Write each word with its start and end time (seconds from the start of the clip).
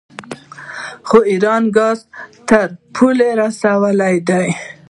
خو 1.07 1.17
ایران 1.31 1.63
ګاز 1.75 1.99
تر 2.47 2.67
پولې 2.95 3.29
رسولی 3.41 4.15
دی. 4.27 4.47